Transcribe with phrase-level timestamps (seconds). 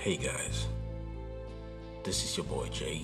[0.00, 0.66] Hey guys,
[2.04, 3.02] this is your boy Jay.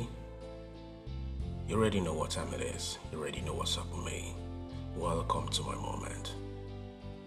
[1.68, 4.34] You already know what time it is, you already know what's up with me.
[4.97, 6.33] Welcome to my moment.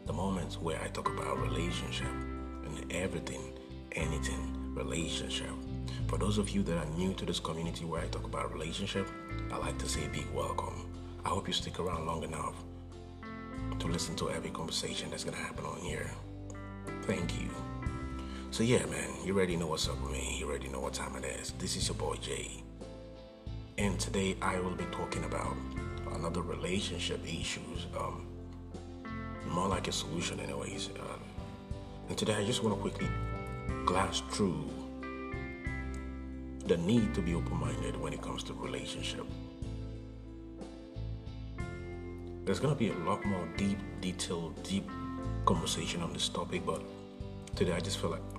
[0.08, 3.60] The moment where I talk about relationship and everything,
[3.92, 5.54] anything, relationship.
[6.08, 9.08] For those of you that are new to this community where I talk about relationship,
[9.52, 10.92] I like to say big welcome.
[11.24, 12.56] I hope you stick around long enough
[13.78, 16.10] to listen to every conversation that's gonna happen on here.
[17.04, 17.50] Thank you.
[18.52, 20.38] So yeah, man, you already know what's up with me.
[20.40, 21.52] You already know what time it is.
[21.60, 22.64] This is your boy Jay,
[23.78, 25.56] and today I will be talking about
[26.14, 27.86] another relationship issues.
[27.98, 28.26] Um,
[29.52, 30.90] more like a solution, anyways.
[31.00, 31.22] Um,
[32.10, 33.08] and today I just want to quickly
[33.86, 34.68] glance through
[36.66, 39.26] the need to be open-minded when it comes to relationship.
[42.46, 44.90] There's gonna be a lot more deep, detailed, deep
[45.46, 46.82] conversation on this topic, but
[47.56, 48.39] today I just feel like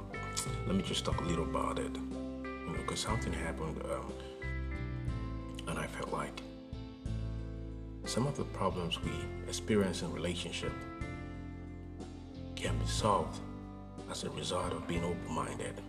[0.66, 1.92] let me just talk a little about it.
[2.72, 4.12] Because something happened, um,
[5.68, 6.40] and I felt like
[8.04, 9.12] some of the problems we
[9.46, 10.72] experience in relationship
[12.56, 13.38] can be solved
[14.10, 15.80] as a result of being open-minded.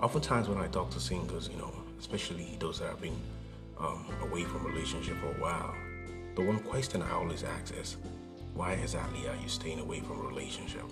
[0.00, 3.20] Oftentimes, when I talk to singles, you know, especially those that have been
[3.78, 5.74] um, away from relationship for a while,
[6.34, 7.96] the one question I always ask is,
[8.54, 10.84] why exactly are you staying away from relationship?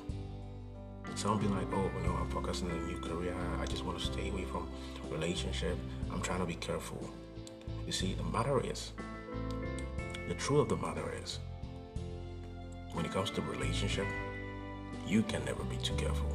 [1.15, 3.35] Some be like, oh, you know, I'm focusing on a new career.
[3.61, 4.69] I just want to stay away from
[5.11, 5.77] relationship.
[6.13, 7.11] I'm trying to be careful.
[7.85, 8.93] You see, the matter is,
[10.29, 11.41] the truth of the matter is,
[12.93, 14.07] when it comes to relationship,
[15.07, 16.31] you can never be too careful.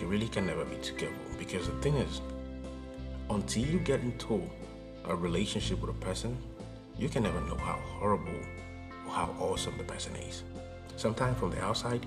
[0.00, 2.20] You really can never be too careful because the thing is,
[3.30, 4.42] until you get into
[5.04, 6.36] a relationship with a person,
[6.96, 8.40] you can never know how horrible
[9.08, 10.42] how awesome the person is.
[10.96, 12.06] Sometimes from the outside,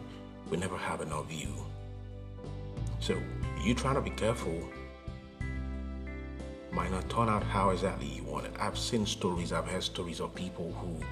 [0.50, 1.54] we never have enough view.
[3.00, 3.18] So
[3.64, 4.62] you trying to be careful
[6.72, 8.54] might not turn out how exactly you want it.
[8.60, 11.04] I've seen stories, I've heard stories of people who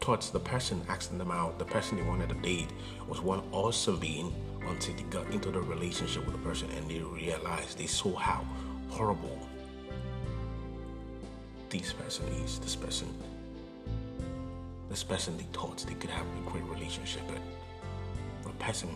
[0.00, 2.68] thought the person asking them out, the person they wanted to date,
[3.08, 4.34] was one awesome being
[4.68, 8.44] until they got into the relationship with the person and they realized they saw how
[8.90, 9.38] horrible
[11.70, 13.08] this person is, this person,
[14.94, 17.40] this person they thought they could have a great relationship with.
[18.44, 18.88] The person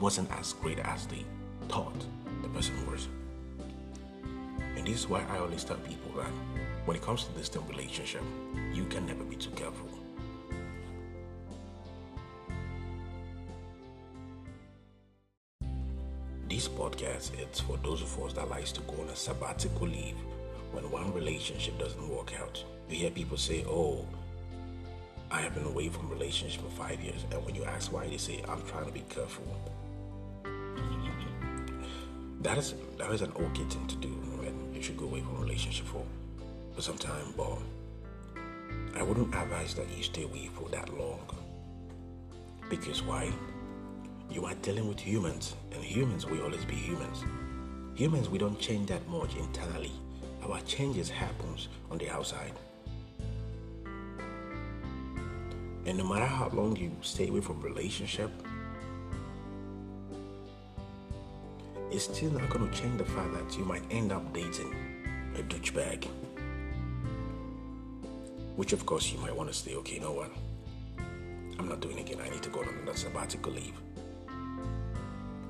[0.00, 1.22] wasn't as great as they
[1.68, 2.06] thought
[2.40, 3.08] the person was.
[4.74, 6.30] And this is why I always tell people that
[6.86, 8.22] when it comes to distant relationship,
[8.72, 9.86] you can never be too careful.
[16.48, 20.16] This podcast it's for those of us that likes to go on a sabbatical leave
[20.72, 22.64] when one relationship doesn't work out.
[22.88, 24.06] You hear people say, "Oh,
[25.34, 28.18] I have been away from relationship for five years," and when you ask why, they
[28.28, 29.44] say, "I'm trying to be careful."
[32.44, 34.12] that is that is an okay thing to do
[34.42, 36.04] when you should go away from relationship for
[36.74, 37.58] for some time, but
[38.94, 41.26] I wouldn't advise that you stay away for that long.
[42.70, 43.32] Because why?
[44.30, 47.24] You are dealing with humans, and humans will always be humans.
[47.94, 49.92] Humans, we don't change that much internally.
[50.42, 52.52] Our changes happens on the outside.
[55.86, 58.30] And no matter how long you stay away from relationship,
[61.90, 64.74] it's still not going to change the fact that you might end up dating
[65.36, 66.08] a douchebag.
[68.56, 70.30] Which, of course, you might want to say, okay, you know what?
[71.58, 72.24] I'm not doing it again.
[72.24, 73.74] I need to go on another sabbatical leave.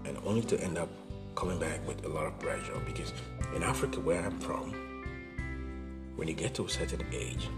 [0.05, 0.89] And only to end up
[1.35, 3.13] coming back with a lot of pressure because
[3.55, 4.73] in Africa, where I'm from,
[6.17, 7.49] when you get to a certain age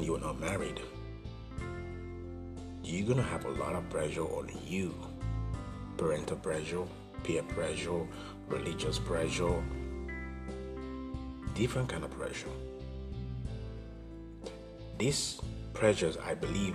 [0.00, 0.80] and you're not married,
[2.82, 4.94] you're gonna have a lot of pressure on you
[5.98, 6.84] parental pressure,
[7.22, 8.06] peer pressure,
[8.48, 9.62] religious pressure,
[11.54, 12.48] different kind of pressure.
[14.96, 15.42] These
[15.74, 16.74] pressures, I believe,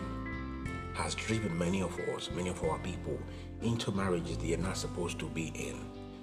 [0.94, 3.18] has driven many of us, many of our people,
[3.64, 5.80] into marriages they are not supposed to be in,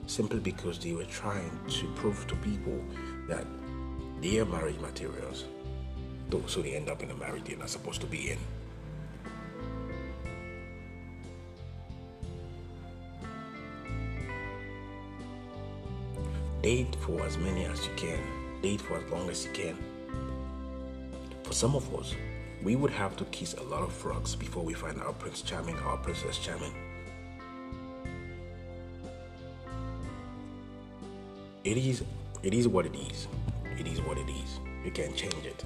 [0.07, 2.81] simply because they were trying to prove to people
[3.27, 3.45] that
[4.21, 5.47] they are marriage materials.
[6.47, 8.39] So they end up in a marriage they're not supposed to be in.
[16.63, 18.19] Date for as many as you can.
[18.63, 19.77] Date for as long as you can.
[21.43, 22.15] For some of us,
[22.63, 25.77] we would have to kiss a lot of frogs before we find our Prince Charming,
[25.81, 26.73] our Princess Charming.
[31.65, 32.05] It is,
[32.43, 33.29] it is what it is.
[33.79, 34.61] It is what it is.
[34.85, 35.65] You can't change it.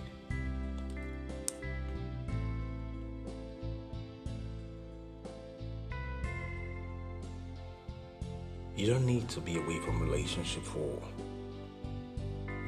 [8.76, 11.00] You don't need to be away from relationship for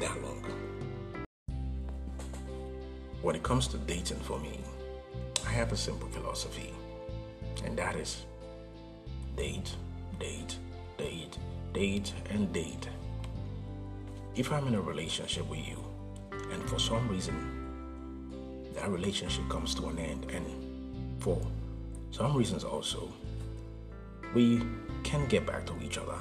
[0.00, 0.42] that long.
[3.20, 4.58] When it comes to dating for me,
[5.46, 6.72] I have a simple philosophy,
[7.62, 8.24] and that is
[9.36, 9.70] date,
[10.18, 10.56] date,
[10.96, 11.36] date,
[11.74, 12.88] date, and date.
[14.34, 15.84] If I'm in a relationship with you,
[16.32, 17.36] and for some reason
[18.72, 20.46] that relationship comes to an end, and
[21.22, 21.38] for
[22.12, 23.12] some reasons also,
[24.34, 24.62] we
[25.04, 26.18] can get back to each other.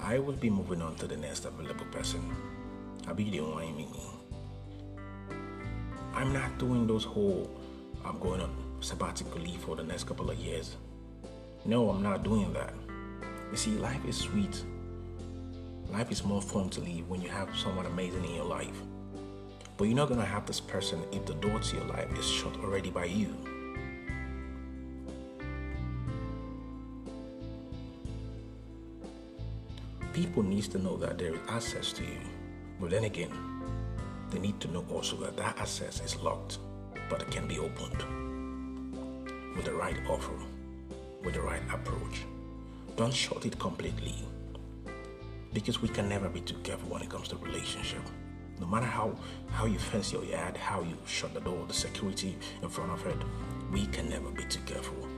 [0.00, 2.20] I will be moving on to the next available person.
[3.06, 3.88] I'll be the one me.
[6.14, 7.50] I'm not doing those whole
[8.04, 10.76] I'm going on sabbatical leave for the next couple of years.
[11.64, 12.74] No, I'm not doing that.
[13.50, 14.62] You see, life is sweet.
[15.90, 18.76] Life is more fun to live when you have someone amazing in your life.
[19.76, 22.54] But you're not gonna have this person if the door to your life is shut
[22.58, 23.34] already by you.
[30.14, 32.20] People need to know that there is access to you.
[32.80, 33.32] But then again,
[34.30, 36.58] they need to know also that that access is locked,
[37.10, 37.98] but it can be opened
[39.56, 40.38] with the right offer,
[41.24, 42.22] with the right approach.
[42.96, 44.14] Don't shut it completely
[45.52, 48.02] because we can never be too careful when it comes to relationship.
[48.60, 49.16] No matter how,
[49.50, 53.04] how you fence your yard, how you shut the door, the security in front of
[53.04, 53.18] it,
[53.72, 55.08] we can never be too careful.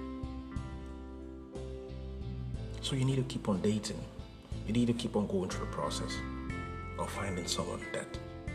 [2.81, 4.03] So you need to keep on dating
[4.67, 6.17] you need to keep on going through the process
[6.99, 8.07] of finding someone that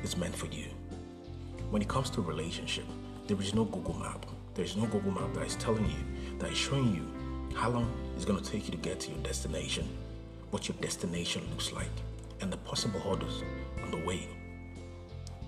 [0.04, 0.66] is meant for you.
[1.70, 2.86] When it comes to relationship,
[3.28, 4.26] there is no Google map.
[4.56, 7.90] There is no Google map that is telling you, that is showing you how long
[8.16, 9.88] it's going to take you to get to your destination,
[10.50, 11.92] what your destination looks like,
[12.42, 13.44] and the possible hurdles
[13.84, 14.28] on the way.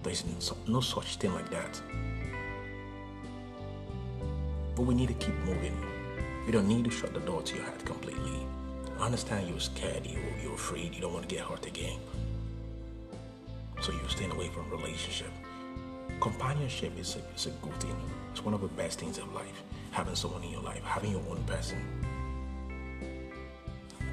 [0.04, 0.24] There is
[0.68, 1.82] no such thing like that.
[4.76, 5.78] But we need to keep moving.
[6.46, 8.46] You don't need to shut the door to your heart completely.
[9.04, 12.00] I understand you're scared, you, you're afraid, you don't want to get hurt again.
[13.82, 15.28] So you're staying away from relationship.
[16.22, 17.98] Companionship is a, is a good thing.
[18.32, 19.62] It's one of the best things of life.
[19.92, 21.80] Having someone in your life, having your own person.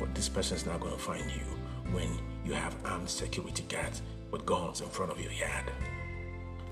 [0.01, 1.47] But this person is not going to find you
[1.93, 2.09] when
[2.45, 4.03] you have armed security guards
[4.33, 5.71] with guns in front of your yard.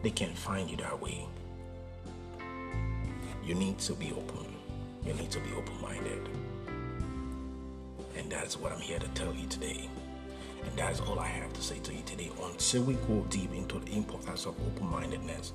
[0.03, 1.25] They can't find you that way.
[3.45, 4.57] You need to be open.
[5.07, 6.29] You need to be open minded.
[8.19, 9.89] And that's what I'm here to tell you today.
[10.65, 13.55] And that is all I have to say to you today until we go deep
[13.55, 15.53] into the importance of open mindedness.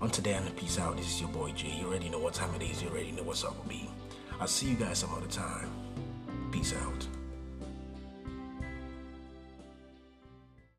[0.00, 0.96] On today, and peace out.
[0.96, 1.76] This is your boy Jay.
[1.80, 2.80] You already know what time it is.
[2.80, 3.90] You already know what's up with me.
[4.40, 5.68] I'll see you guys some other time.
[6.52, 7.07] Peace out.